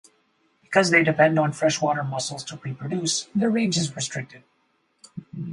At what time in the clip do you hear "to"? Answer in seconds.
2.45-2.59